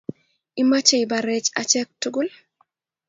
[0.61, 2.27] Imache ibaarech ache tugul?